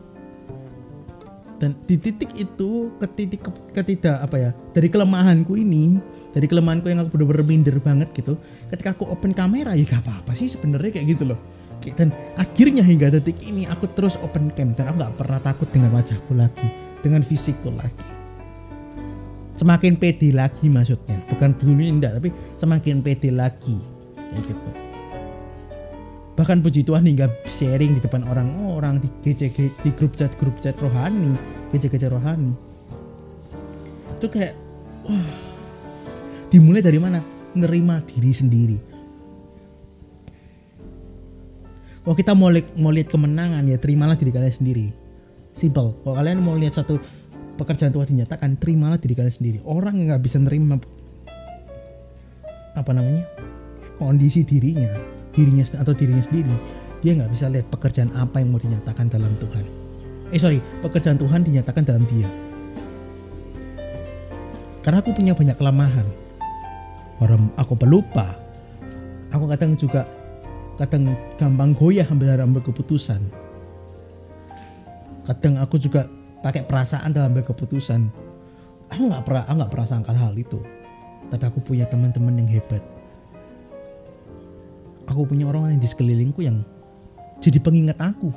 dan 1.63 1.71
di 1.87 1.97
titik 1.97 2.35
itu 2.35 2.91
ke 2.99 3.07
titik 3.15 3.41
ke, 3.47 3.51
ketidak 3.73 4.19
apa 4.21 4.37
ya 4.37 4.51
dari 4.75 4.91
kelemahanku 4.91 5.55
ini 5.55 6.03
dari 6.35 6.51
kelemahanku 6.51 6.91
yang 6.91 7.07
aku 7.07 7.15
bener-bener 7.15 7.47
minder 7.47 7.77
banget 7.79 8.11
gitu 8.11 8.35
ketika 8.69 8.93
aku 8.93 9.07
open 9.07 9.31
kamera 9.31 9.79
ya 9.79 9.87
gak 9.87 10.03
apa-apa 10.03 10.35
sih 10.35 10.51
sebenarnya 10.51 11.01
kayak 11.01 11.19
gitu 11.19 11.35
loh. 11.35 11.41
Dan 11.85 12.17
akhirnya 12.41 12.81
hingga 12.81 13.13
detik 13.13 13.45
ini 13.45 13.69
aku 13.69 13.93
terus 13.93 14.17
open 14.25 14.49
cam 14.57 14.73
dan 14.73 14.89
aku 14.89 15.05
nggak 15.05 15.17
pernah 15.21 15.37
takut 15.37 15.69
dengan 15.69 15.93
wajahku 15.93 16.33
lagi 16.33 16.65
dengan 17.05 17.21
fisikku 17.21 17.69
lagi. 17.69 18.09
Semakin 19.61 20.01
pede 20.01 20.33
lagi 20.33 20.73
maksudnya 20.73 21.21
bukan 21.29 21.53
dulu 21.61 21.85
indah 21.85 22.17
tapi 22.17 22.33
semakin 22.57 23.05
pede 23.05 23.29
lagi 23.31 23.77
kayak 24.17 24.43
gitu 24.49 24.84
bahkan 26.35 26.59
puji 26.59 26.83
Tuhan 26.83 27.07
hingga 27.07 27.31
sharing 27.47 27.99
di 27.99 28.01
depan 28.03 28.27
orang-orang 28.27 28.99
di 28.99 29.09
GC 29.23 29.55
di 29.55 29.91
grup 29.95 30.19
chat 30.19 30.35
grup 30.35 30.59
chat 30.59 30.75
rohani 30.83 31.35
GC-GC 31.71 32.11
rohani. 32.11 32.55
Itu 34.19 34.27
kayak 34.31 34.55
wah 35.07 35.27
dimulai 36.51 36.83
dari 36.83 36.99
mana? 36.99 37.19
Nerima 37.55 38.03
diri 38.03 38.31
sendiri. 38.35 38.79
Kalau 42.05 42.17
kita 42.19 42.37
mau 42.37 42.53
lihat, 42.53 42.69
mau 42.77 42.93
lihat 42.93 43.09
kemenangan 43.09 43.65
ya 43.65 43.81
terimalah 43.81 44.19
diri 44.19 44.35
kalian 44.35 44.53
sendiri. 44.53 44.87
Simple. 45.55 46.03
Kalau 46.03 46.15
kalian 46.19 46.43
mau 46.43 46.59
lihat 46.59 46.77
satu 46.77 47.01
pekerjaan 47.57 47.95
Tuhan 47.95 48.11
dinyatakan 48.11 48.59
terimalah 48.59 48.99
diri 48.99 49.15
kalian 49.15 49.35
sendiri. 49.35 49.59
Orang 49.65 50.03
yang 50.03 50.13
nggak 50.13 50.23
bisa 50.23 50.43
nerima 50.43 50.77
apa 52.75 52.91
namanya 52.91 53.23
kondisi 54.03 54.43
dirinya 54.43 55.14
dirinya 55.35 55.67
atau 55.67 55.93
dirinya 55.93 56.23
sendiri 56.23 56.55
dia 57.05 57.13
nggak 57.13 57.37
bisa 57.37 57.53
lihat 57.53 57.69
pekerjaan 57.69 58.09
apa 58.17 58.41
yang 58.41 58.49
mau 58.49 58.57
dinyatakan 58.57 59.13
dalam 59.13 59.29
Tuhan. 59.37 59.65
Eh 60.33 60.41
sorry 60.41 60.57
pekerjaan 60.81 61.21
Tuhan 61.21 61.45
dinyatakan 61.45 61.85
dalam 61.85 62.09
dia. 62.09 62.25
Karena 64.81 65.05
aku 65.05 65.13
punya 65.13 65.37
banyak 65.37 65.53
kelemahan. 65.61 66.09
Orang 67.21 67.53
aku 67.61 67.77
pelupa. 67.77 68.33
Aku 69.29 69.45
kadang 69.53 69.77
juga 69.77 70.09
kadang 70.81 71.13
gampang 71.37 71.77
goyah 71.77 72.09
ambil 72.09 72.41
ambil 72.41 72.65
keputusan. 72.65 73.21
Kadang 75.29 75.61
aku 75.61 75.77
juga 75.77 76.09
pakai 76.41 76.65
perasaan 76.65 77.13
dalam 77.13 77.37
ambil 77.37 77.45
keputusan. 77.53 78.09
Aku 78.89 79.13
nggak 79.13 79.29
pernah 79.29 79.45
nggak 79.45 79.71
pernah 79.77 79.89
sangkal 79.93 80.17
hal 80.17 80.33
itu. 80.41 80.57
Tapi 81.29 81.45
aku 81.45 81.61
punya 81.61 81.85
teman-teman 81.85 82.41
yang 82.41 82.49
hebat 82.49 82.94
aku 85.07 85.29
punya 85.29 85.49
orang-orang 85.49 85.81
di 85.81 85.89
sekelilingku 85.89 86.41
yang 86.45 86.65
jadi 87.41 87.59
pengingat 87.61 87.99
aku. 88.01 88.33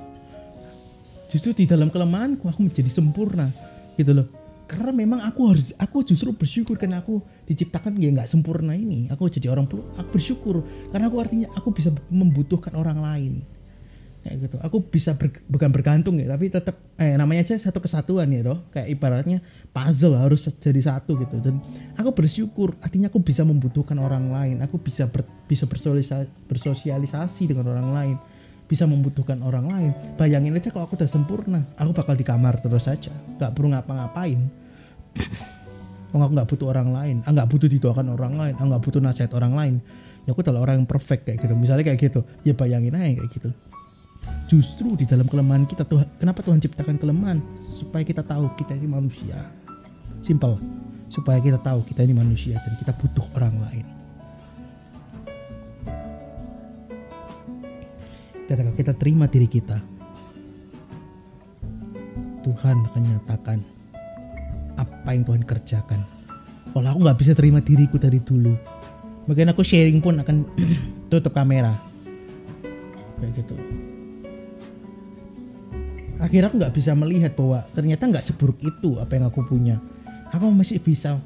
Justru 1.27 1.51
di 1.51 1.65
dalam 1.67 1.91
kelemahanku 1.91 2.47
aku 2.47 2.59
menjadi 2.67 2.87
sempurna 2.87 3.51
gitu 3.99 4.15
loh. 4.15 4.27
Karena 4.67 4.91
memang 4.91 5.23
aku 5.23 5.55
harus 5.55 5.71
aku 5.79 6.03
justru 6.03 6.35
bersyukur 6.35 6.75
karena 6.75 6.99
aku 6.99 7.23
diciptakan 7.47 7.95
ya 7.99 8.11
nggak 8.11 8.27
sempurna 8.27 8.75
ini. 8.75 9.07
Aku 9.11 9.31
jadi 9.31 9.51
orang 9.51 9.67
perlu 9.67 9.87
aku 9.95 10.09
bersyukur. 10.19 10.63
Karena 10.91 11.07
aku 11.07 11.17
artinya 11.23 11.47
aku 11.55 11.71
bisa 11.71 11.91
membutuhkan 12.11 12.75
orang 12.75 12.99
lain 12.99 13.33
kayak 14.27 14.37
gitu. 14.51 14.57
Aku 14.59 14.77
bisa 14.83 15.15
ber- 15.15 15.41
bukan 15.47 15.71
bergantung 15.71 16.19
ya 16.19 16.27
tapi 16.27 16.51
tetap 16.51 16.75
eh 16.99 17.15
namanya 17.15 17.47
aja 17.47 17.55
satu 17.55 17.79
kesatuan 17.79 18.27
ya 18.29 18.43
doh 18.43 18.67
kayak 18.69 18.91
ibaratnya 18.91 19.39
puzzle 19.71 20.19
harus 20.19 20.45
jadi 20.59 20.81
satu 20.83 21.15
gitu. 21.15 21.39
Dan 21.39 21.63
aku 21.95 22.11
bersyukur 22.11 22.75
artinya 22.83 23.07
aku 23.07 23.23
bisa 23.23 23.47
membutuhkan 23.47 23.95
orang 23.97 24.27
lain. 24.29 24.59
Aku 24.67 24.77
bisa 24.77 25.07
ber- 25.07 25.27
bisa 25.47 25.63
bersosialisasi, 25.65 26.51
bersosialisasi 26.51 27.43
dengan 27.47 27.71
orang 27.71 27.89
lain. 27.95 28.15
Bisa 28.67 28.83
membutuhkan 28.83 29.39
orang 29.47 29.71
lain. 29.71 29.91
Bayangin 30.19 30.51
aja 30.51 30.75
kalau 30.75 30.91
aku 30.91 30.99
udah 30.99 31.07
sempurna 31.07 31.63
aku 31.79 31.95
bakal 31.95 32.19
di 32.19 32.27
kamar 32.27 32.59
terus 32.59 32.83
saja. 32.83 33.15
Nggak 33.39 33.51
perlu 33.55 33.71
ngapa-ngapain. 33.71 34.39
Oh, 36.15 36.23
aku 36.23 36.39
nggak 36.39 36.47
butuh 36.47 36.67
orang 36.71 36.89
lain, 36.95 37.15
ah 37.27 37.35
nggak 37.35 37.49
butuh 37.51 37.67
didoakan 37.67 38.15
orang 38.15 38.33
lain, 38.39 38.53
ah 38.55 38.63
nggak 38.63 38.79
butuh 38.79 39.03
nasihat 39.03 39.27
orang 39.35 39.53
lain. 39.59 39.75
Ya 40.23 40.31
aku 40.31 40.39
adalah 40.39 40.63
orang 40.63 40.83
yang 40.83 40.87
perfect 40.87 41.27
kayak 41.27 41.43
gitu. 41.43 41.51
Misalnya 41.51 41.83
kayak 41.83 41.99
gitu, 41.99 42.23
ya 42.47 42.55
bayangin 42.55 42.95
aja 42.95 43.11
kayak 43.11 43.31
gitu. 43.31 43.49
Justru 44.47 44.95
di 44.95 45.03
dalam 45.03 45.27
kelemahan 45.27 45.67
kita 45.67 45.83
Tuhan, 45.83 46.07
kenapa 46.23 46.39
Tuhan 46.39 46.63
ciptakan 46.63 46.95
kelemahan? 46.95 47.43
Supaya 47.59 48.07
kita 48.07 48.23
tahu 48.23 48.47
kita 48.55 48.79
ini 48.79 48.87
manusia. 48.87 49.35
Simple. 50.23 50.55
Supaya 51.11 51.43
kita 51.43 51.59
tahu 51.59 51.83
kita 51.83 52.07
ini 52.07 52.15
manusia 52.15 52.55
dan 52.63 52.73
kita 52.79 52.95
butuh 52.95 53.27
orang 53.35 53.59
lain. 53.67 53.85
Ketika 58.47 58.71
kita 58.79 58.93
terima 58.95 59.27
diri 59.27 59.51
kita, 59.51 59.83
Tuhan 62.47 62.87
akan 62.87 63.01
nyatakan 63.03 63.59
apa 64.79 65.09
yang 65.11 65.27
Tuhan 65.27 65.43
kerjakan. 65.43 65.99
Kalau 66.71 66.87
aku 66.87 66.99
nggak 67.03 67.19
bisa 67.19 67.35
terima 67.35 67.59
diriku 67.59 67.99
dari 67.99 68.23
dulu, 68.23 68.55
mungkin 69.27 69.51
aku 69.51 69.67
sharing 69.67 69.99
pun 69.99 70.23
akan 70.23 70.47
tutup 71.11 71.35
kamera, 71.35 71.75
kayak 73.19 73.43
gitu. 73.43 73.66
Akhirnya 76.27 76.51
aku 76.51 76.59
nggak 76.59 76.75
bisa 76.75 76.91
melihat 76.91 77.31
bahwa 77.39 77.63
ternyata 77.71 78.03
nggak 78.03 78.25
seburuk 78.27 78.59
itu 78.59 78.99
apa 78.99 79.15
yang 79.15 79.31
aku 79.31 79.47
punya. 79.47 79.79
Aku 80.35 80.51
masih 80.51 80.83
bisa 80.83 81.23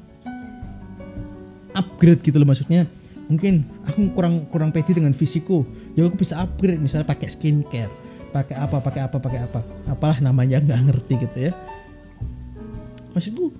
upgrade 1.74 2.22
gitu 2.22 2.38
loh 2.38 2.46
maksudnya. 2.46 2.86
Mungkin 3.26 3.66
aku 3.82 4.14
kurang 4.14 4.46
kurang 4.46 4.70
pede 4.70 4.94
dengan 4.94 5.10
fisikku, 5.10 5.66
ya 5.98 6.06
aku 6.06 6.22
bisa 6.22 6.38
upgrade 6.38 6.78
misalnya 6.78 7.10
pakai 7.10 7.26
skincare, 7.26 7.90
pakai 8.30 8.54
apa, 8.54 8.78
pakai 8.78 9.00
apa, 9.02 9.16
pakai 9.18 9.40
apa, 9.42 9.60
apalah 9.90 10.22
namanya 10.22 10.62
nggak 10.62 10.80
ngerti 10.86 11.14
gitu 11.26 11.38
ya 11.50 11.52
maksudku 13.12 13.52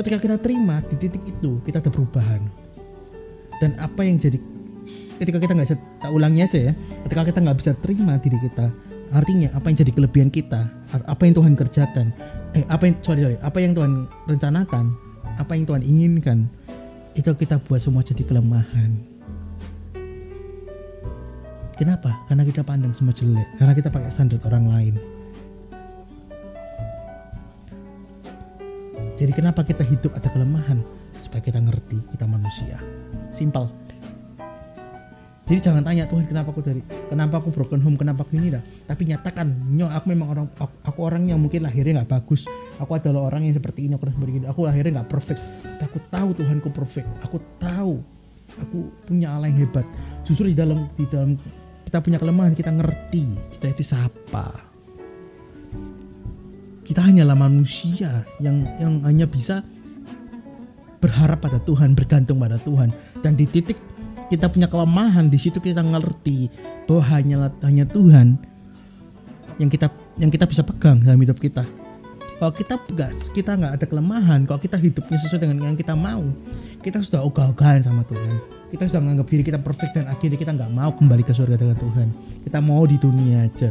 ketika 0.00 0.16
kita 0.20 0.36
terima 0.40 0.84
di 0.86 0.96
titik 0.96 1.24
itu 1.24 1.60
kita 1.64 1.80
ada 1.80 1.90
perubahan 1.90 2.40
dan 3.58 3.76
apa 3.80 4.04
yang 4.04 4.20
jadi 4.20 4.36
ketika 5.20 5.38
kita 5.40 5.52
nggak 5.56 5.68
bisa 5.72 5.78
tak 6.02 6.10
ulangi 6.12 6.40
aja 6.44 6.58
ya 6.70 6.72
ketika 7.08 7.22
kita 7.32 7.38
nggak 7.40 7.58
bisa 7.58 7.72
terima 7.80 8.20
diri 8.20 8.38
kita 8.42 8.68
artinya 9.14 9.48
apa 9.54 9.70
yang 9.70 9.78
jadi 9.78 9.92
kelebihan 9.94 10.28
kita? 10.28 10.66
Apa 11.06 11.22
yang 11.24 11.38
Tuhan 11.38 11.54
kerjakan? 11.54 12.10
Eh 12.58 12.66
apa 12.66 12.90
yang 12.90 12.98
sorry 13.00 13.22
sorry 13.22 13.36
apa 13.38 13.58
yang 13.62 13.72
Tuhan 13.72 14.10
rencanakan? 14.26 14.84
Apa 15.38 15.54
yang 15.54 15.64
Tuhan 15.70 15.82
inginkan? 15.86 16.50
Itu 17.14 17.30
kita 17.38 17.62
buat 17.62 17.78
semua 17.78 18.02
jadi 18.02 18.26
kelemahan. 18.26 19.14
Kenapa? 21.74 22.26
Karena 22.30 22.42
kita 22.46 22.62
pandang 22.62 22.94
semua 22.94 23.14
jelek. 23.14 23.46
Karena 23.58 23.74
kita 23.74 23.90
pakai 23.90 24.10
standar 24.10 24.38
orang 24.46 24.66
lain. 24.66 24.94
Jadi 29.14 29.30
kenapa 29.30 29.62
kita 29.62 29.86
hidup 29.86 30.14
ada 30.14 30.26
kelemahan? 30.30 30.82
Supaya 31.22 31.42
kita 31.42 31.62
ngerti 31.62 31.98
kita 32.14 32.26
manusia. 32.26 32.78
Simple. 33.30 33.83
Jadi 35.44 35.60
jangan 35.60 35.84
tanya 35.84 36.08
Tuhan 36.08 36.24
kenapa 36.24 36.56
aku 36.56 36.64
dari 36.64 36.80
kenapa 37.12 37.36
aku 37.36 37.52
broken 37.52 37.84
home 37.84 38.00
kenapa 38.00 38.24
aku 38.24 38.40
ini 38.40 38.48
dah. 38.48 38.64
Tapi 38.64 39.12
nyatakan, 39.12 39.44
nyo 39.76 39.92
aku 39.92 40.06
memang 40.08 40.28
orang 40.32 40.46
aku, 40.56 40.74
aku 40.88 40.98
orang 41.04 41.28
yang 41.28 41.36
mungkin 41.36 41.60
lahirnya 41.68 42.00
nggak 42.00 42.10
bagus. 42.16 42.48
Aku 42.80 42.96
adalah 42.96 43.28
orang 43.28 43.44
yang 43.44 43.54
seperti 43.54 43.84
ini, 43.84 43.92
aku 43.92 44.08
seperti 44.08 44.32
ini. 44.40 44.46
Aku 44.48 44.64
lahirnya 44.64 45.04
nggak 45.04 45.10
perfect. 45.12 45.40
Tapi 45.64 45.84
aku 45.84 45.98
tahu 46.08 46.28
Tuhanku 46.32 46.68
perfect. 46.72 47.08
Aku 47.20 47.36
tahu 47.60 48.00
aku 48.56 48.78
punya 49.04 49.36
Allah 49.36 49.52
yang 49.52 49.68
hebat. 49.68 49.84
Justru 50.24 50.48
di 50.48 50.56
dalam 50.56 50.88
di 50.96 51.04
dalam 51.04 51.36
kita 51.84 52.00
punya 52.00 52.16
kelemahan 52.16 52.56
kita 52.56 52.72
ngerti 52.74 53.54
kita 53.54 53.70
itu 53.70 53.86
siapa 53.86 54.74
kita 56.84 57.00
hanyalah 57.00 57.38
manusia 57.38 58.28
yang 58.38 58.66
yang 58.76 59.00
hanya 59.08 59.24
bisa 59.24 59.64
berharap 61.00 61.40
pada 61.40 61.60
Tuhan, 61.60 61.92
bergantung 61.92 62.40
pada 62.40 62.60
Tuhan. 62.60 62.92
Dan 63.20 63.36
di 63.36 63.44
titik 63.48 63.76
kita 64.34 64.50
punya 64.50 64.66
kelemahan, 64.66 65.30
di 65.30 65.38
situ 65.38 65.62
kita 65.62 65.78
ngerti 65.78 66.50
bahwa 66.90 67.02
hanya 67.14 67.36
hanya 67.62 67.86
Tuhan 67.86 68.34
yang 69.62 69.70
kita 69.70 69.86
yang 70.18 70.30
kita 70.34 70.50
bisa 70.50 70.66
pegang 70.66 70.98
dalam 70.98 71.22
hidup 71.22 71.38
kita. 71.38 71.62
Kalau 72.34 72.50
kita 72.50 72.74
gas, 72.98 73.30
kita 73.30 73.54
nggak 73.54 73.78
ada 73.78 73.86
kelemahan. 73.86 74.42
Kalau 74.42 74.58
kita 74.58 74.74
hidupnya 74.74 75.22
sesuai 75.22 75.46
dengan 75.46 75.70
yang 75.70 75.78
kita 75.78 75.94
mau, 75.94 76.26
kita 76.82 76.98
sudah 76.98 77.22
ogah-ogahan 77.22 77.86
sama 77.86 78.02
Tuhan. 78.10 78.42
Kita 78.74 78.90
sudah 78.90 79.00
menganggap 79.06 79.26
diri 79.30 79.42
kita 79.46 79.62
perfect 79.62 79.94
dan 79.94 80.10
akhirnya 80.10 80.34
kita 80.34 80.50
nggak 80.50 80.72
mau 80.74 80.90
kembali 80.98 81.22
ke 81.22 81.30
surga 81.30 81.54
dengan 81.54 81.78
Tuhan. 81.78 82.08
Kita 82.42 82.58
mau 82.58 82.82
di 82.90 82.98
dunia 82.98 83.46
aja. 83.46 83.70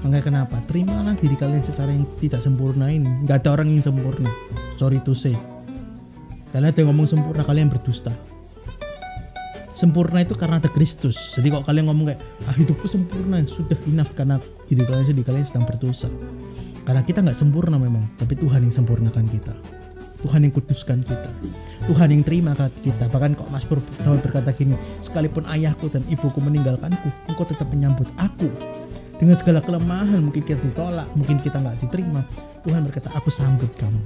Makanya 0.00 0.24
kenapa? 0.24 0.56
Terimalah 0.64 1.12
diri 1.20 1.36
kalian 1.36 1.60
secara 1.60 1.92
yang 1.92 2.08
tidak 2.24 2.40
sempurna 2.40 2.88
ini. 2.88 3.20
Gak 3.28 3.44
ada 3.44 3.60
orang 3.60 3.68
yang 3.68 3.84
sempurna. 3.84 4.32
Sorry 4.80 4.96
to 5.04 5.12
say. 5.12 5.36
Kalian 6.56 6.72
ada 6.72 6.78
yang 6.80 6.88
ngomong 6.88 7.04
sempurna, 7.04 7.44
kalian 7.44 7.68
berdusta. 7.68 8.16
Sempurna 9.80 10.20
itu 10.20 10.36
karena 10.36 10.60
ada 10.60 10.68
Kristus. 10.68 11.16
Jadi 11.32 11.48
kalau 11.48 11.64
kalian 11.64 11.88
ngomong 11.88 12.12
kayak, 12.12 12.20
ah 12.44 12.52
hidupku 12.52 12.84
sempurna, 12.84 13.40
sudah 13.48 13.80
enough 13.88 14.12
karena 14.12 14.36
diri 14.68 14.84
kalian 14.84 15.08
sedih 15.08 15.24
kalian 15.24 15.48
sedang 15.48 15.64
berdosa. 15.64 16.12
Karena 16.84 17.00
kita 17.00 17.24
nggak 17.24 17.32
sempurna 17.32 17.80
memang, 17.80 18.04
tapi 18.20 18.36
Tuhan 18.36 18.60
yang 18.60 18.74
sempurnakan 18.76 19.24
kita. 19.24 19.56
Tuhan 20.20 20.44
yang 20.44 20.52
kuduskan 20.52 21.00
kita. 21.00 21.32
Tuhan 21.88 22.12
yang 22.12 22.20
terima 22.20 22.52
kita 22.54 23.08
bahkan 23.08 23.32
kok 23.32 23.48
Mas 23.48 23.64
Pur 23.64 23.80
berkata 24.20 24.52
gini 24.52 24.76
sekalipun 25.00 25.48
ayahku 25.48 25.88
dan 25.88 26.04
ibuku 26.12 26.38
meninggalkanku 26.38 27.08
engkau 27.24 27.48
tetap 27.48 27.72
menyambut 27.72 28.04
aku 28.20 28.52
dengan 29.16 29.36
segala 29.36 29.64
kelemahan 29.64 30.20
mungkin 30.20 30.44
kita 30.44 30.60
ditolak 30.60 31.08
mungkin 31.16 31.40
kita 31.40 31.56
nggak 31.56 31.80
diterima 31.82 32.20
Tuhan 32.68 32.84
berkata 32.84 33.08
aku 33.16 33.32
sambut 33.32 33.72
kamu 33.80 34.00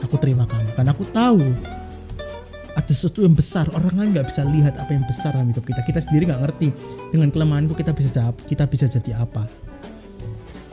aku 0.00 0.16
terima 0.16 0.48
kamu 0.48 0.72
karena 0.72 0.90
aku 0.96 1.04
tahu 1.12 1.44
ada 2.74 2.90
sesuatu 2.90 3.22
yang 3.22 3.34
besar. 3.34 3.70
Orang 3.70 3.94
lain 3.94 4.10
nggak 4.12 4.28
bisa 4.28 4.42
lihat 4.42 4.74
apa 4.76 4.90
yang 4.90 5.06
besar 5.06 5.38
dalam 5.38 5.54
hidup 5.54 5.62
kita. 5.62 5.80
Kita 5.86 6.02
sendiri 6.02 6.26
nggak 6.26 6.42
ngerti. 6.42 6.68
Dengan 7.14 7.30
kelemahanku 7.30 7.74
kita 7.78 7.94
bisa 7.94 8.10
jawab 8.10 8.34
kita 8.44 8.66
bisa 8.66 8.90
jadi 8.90 9.22
apa. 9.22 9.46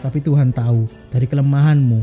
Tapi 0.01 0.17
Tuhan 0.17 0.50
tahu 0.50 0.89
dari 1.13 1.29
kelemahanmu 1.29 2.00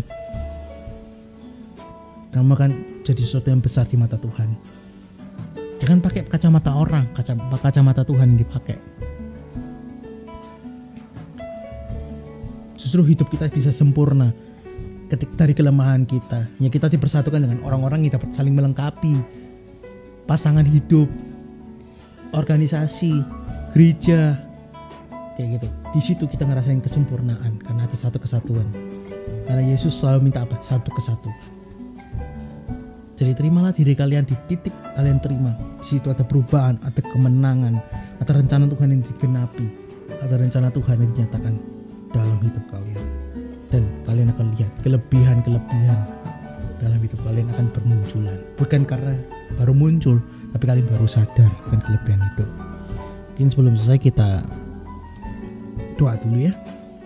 kamu 2.30 2.50
akan 2.54 2.70
jadi 3.02 3.22
sesuatu 3.26 3.50
yang 3.50 3.58
besar 3.58 3.90
di 3.90 3.98
mata 3.98 4.14
Tuhan. 4.14 4.54
Jangan 5.82 5.98
pakai 5.98 6.22
kacamata 6.30 6.70
orang. 6.78 7.10
Kacamata 7.58 8.06
Tuhan 8.06 8.38
dipakai. 8.38 8.78
Justru 12.78 13.02
hidup 13.02 13.26
kita 13.26 13.50
bisa 13.50 13.74
sempurna 13.74 14.30
ketika 15.10 15.42
dari 15.42 15.54
kelemahan 15.58 16.06
kita. 16.06 16.46
Ya 16.62 16.70
kita 16.70 16.86
dipersatukan 16.86 17.42
dengan 17.42 17.58
orang-orang 17.66 18.06
dapat 18.06 18.30
saling 18.36 18.54
melengkapi 18.54 19.47
pasangan 20.28 20.68
hidup, 20.68 21.08
organisasi, 22.36 23.24
gereja, 23.72 24.36
kayak 25.40 25.56
gitu. 25.56 25.68
Di 25.96 26.00
situ 26.04 26.24
kita 26.28 26.44
ngerasain 26.44 26.84
kesempurnaan 26.84 27.64
karena 27.64 27.88
ada 27.88 27.96
satu 27.96 28.20
kesatuan. 28.20 28.68
Karena 29.48 29.64
Yesus 29.64 29.96
selalu 29.96 30.28
minta 30.28 30.44
apa? 30.44 30.60
Satu 30.60 30.92
kesatuan. 30.92 31.32
Jadi 33.18 33.34
terimalah 33.34 33.72
diri 33.74 33.96
kalian 33.96 34.28
di 34.28 34.36
titik 34.46 34.70
kalian 34.94 35.18
terima. 35.18 35.56
Di 35.80 35.96
situ 35.96 36.12
ada 36.12 36.22
perubahan, 36.22 36.76
ada 36.84 37.00
kemenangan, 37.00 37.80
ada 38.20 38.32
rencana 38.36 38.68
Tuhan 38.68 38.88
yang 38.94 39.02
digenapi, 39.02 39.66
ada 40.22 40.34
rencana 40.38 40.68
Tuhan 40.70 40.96
yang 41.02 41.10
dinyatakan 41.16 41.54
dalam 42.12 42.38
hidup 42.44 42.64
kalian. 42.68 43.06
Dan 43.72 43.82
kalian 44.04 44.28
akan 44.36 44.46
lihat 44.54 44.72
kelebihan-kelebihan 44.84 45.98
dalam 46.78 46.98
hidup 47.00 47.20
kalian 47.26 47.48
akan 47.50 47.66
bermunculan. 47.74 48.38
Bukan 48.54 48.86
karena 48.86 49.16
baru 49.56 49.72
muncul 49.72 50.20
tapi 50.52 50.64
kalian 50.64 50.88
baru 50.88 51.06
sadar 51.08 51.48
kan 51.68 51.80
kelebihan 51.84 52.20
itu. 52.34 52.44
Mungkin 53.38 53.48
sebelum 53.54 53.74
selesai 53.78 54.00
kita 54.02 54.28
doa 55.94 56.14
dulu 56.18 56.42
ya. 56.42 56.54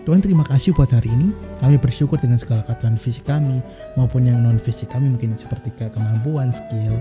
Tuhan 0.03 0.19
terima 0.19 0.43
kasih 0.43 0.75
buat 0.75 0.91
hari 0.91 1.07
ini. 1.13 1.31
Kami 1.63 1.79
bersyukur 1.79 2.19
dengan 2.19 2.35
segala 2.35 2.59
kekuatan 2.67 2.99
fisik 2.99 3.23
kami 3.23 3.63
maupun 3.95 4.27
yang 4.27 4.43
non 4.43 4.59
fisik 4.59 4.91
kami 4.91 5.07
mungkin 5.07 5.39
seperti 5.39 5.71
kemampuan 5.79 6.51
skill. 6.51 6.99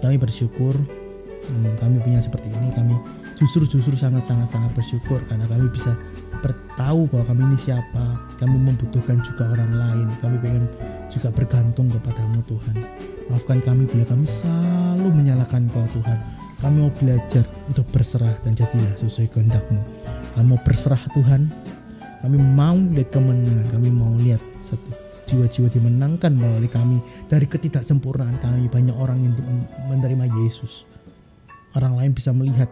Kami 0.00 0.16
bersyukur 0.16 0.72
hmm, 0.72 1.76
kami 1.82 2.00
punya 2.00 2.24
seperti 2.24 2.48
ini. 2.48 2.72
Kami 2.72 2.96
justru 3.36 3.68
justru 3.68 3.92
sangat 3.98 4.24
sangat 4.24 4.48
sangat 4.48 4.72
bersyukur 4.72 5.20
karena 5.28 5.44
kami 5.50 5.68
bisa 5.68 5.92
bertahu 6.40 7.10
bahwa 7.12 7.24
kami 7.28 7.42
ini 7.52 7.58
siapa. 7.60 8.04
Kami 8.40 8.56
membutuhkan 8.56 9.20
juga 9.20 9.50
orang 9.52 9.72
lain. 9.76 10.08
Kami 10.24 10.36
pengen 10.40 10.64
juga 11.20 11.36
bergantung 11.36 11.92
kepadamu 11.92 12.40
Tuhan 12.48 12.76
Maafkan 13.30 13.62
kami 13.62 13.86
bila 13.86 14.02
kami 14.02 14.26
selalu 14.26 15.06
menyalahkan 15.14 15.70
Kau 15.70 15.86
Tuhan. 15.94 16.18
Kami 16.58 16.82
mau 16.82 16.90
belajar 16.90 17.46
untuk 17.70 17.86
berserah 17.94 18.34
dan 18.42 18.58
jadilah 18.58 18.90
sesuai 18.98 19.30
kehendakmu. 19.30 19.78
Kami 20.34 20.46
mau 20.50 20.58
berserah 20.66 20.98
Tuhan. 21.14 21.46
Kami 22.26 22.36
mau 22.36 22.74
lihat 22.74 23.14
kemenangan. 23.14 23.70
Kami 23.70 23.88
mau 23.94 24.10
lihat 24.18 24.42
satu 24.58 24.82
jiwa-jiwa 25.30 25.70
dimenangkan 25.70 26.34
melalui 26.34 26.66
kami 26.66 26.98
dari 27.30 27.46
ketidaksempurnaan 27.46 28.42
kami. 28.42 28.66
Banyak 28.66 28.98
orang 28.98 29.22
yang 29.22 29.32
menerima 29.86 30.26
Yesus. 30.42 30.82
Orang 31.78 32.02
lain 32.02 32.10
bisa 32.10 32.34
melihat 32.34 32.66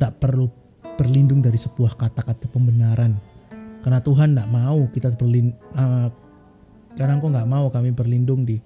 tak 0.00 0.16
perlu 0.16 0.48
berlindung 0.96 1.44
dari 1.44 1.60
sebuah 1.60 2.00
kata-kata 2.00 2.48
pembenaran. 2.48 3.20
Karena 3.84 4.00
Tuhan 4.00 4.32
tidak 4.32 4.48
mau 4.48 4.88
kita 4.88 5.12
berlindung. 5.12 5.60
Uh, 5.76 6.08
karena 6.98 7.16
Engkau 7.16 7.32
nggak 7.32 7.48
mau 7.48 7.68
kami 7.72 7.90
berlindung 7.94 8.44
di 8.44 8.60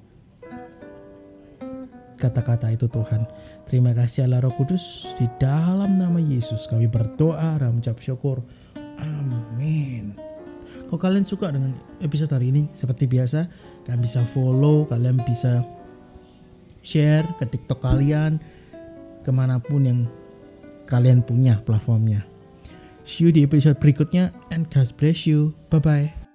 kata-kata 2.17 2.73
itu 2.73 2.89
Tuhan. 2.89 3.29
Terima 3.69 3.93
kasih 3.93 4.27
Allah 4.27 4.43
Roh 4.43 4.55
Kudus. 4.57 5.05
Di 5.21 5.29
dalam 5.37 6.01
nama 6.01 6.17
Yesus 6.17 6.65
kami 6.67 6.89
berdoa 6.89 7.61
dan 7.61 7.77
mengucap 7.77 8.01
syukur. 8.01 8.41
Amin. 8.97 10.17
Kalau 10.87 11.01
kalian 11.03 11.27
suka 11.27 11.51
dengan 11.51 11.75
episode 11.99 12.31
hari 12.31 12.51
ini, 12.55 12.71
seperti 12.73 13.11
biasa, 13.11 13.51
kalian 13.85 14.03
bisa 14.03 14.23
follow, 14.23 14.87
kalian 14.87 15.19
bisa 15.27 15.67
share 16.81 17.27
ke 17.43 17.45
TikTok 17.47 17.83
kalian, 17.83 18.39
ke 19.27 19.31
mana 19.35 19.59
pun 19.59 19.83
yang 19.83 20.01
kalian 20.87 21.27
punya 21.27 21.59
platformnya. 21.67 22.23
See 23.07 23.27
you 23.27 23.31
di 23.35 23.43
episode 23.47 23.79
berikutnya, 23.83 24.35
and 24.51 24.71
God 24.71 24.95
bless 24.99 25.27
you. 25.27 25.55
Bye-bye. 25.71 26.26